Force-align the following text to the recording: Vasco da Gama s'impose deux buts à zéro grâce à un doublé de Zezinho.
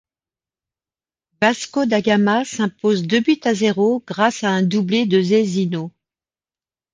Vasco 1.39 1.85
da 1.85 1.99
Gama 2.07 2.37
s'impose 2.43 3.03
deux 3.03 3.19
buts 3.19 3.39
à 3.51 3.53
zéro 3.53 4.03
grâce 4.07 4.43
à 4.43 4.49
un 4.49 4.63
doublé 4.63 5.05
de 5.05 5.21
Zezinho. 5.21 5.91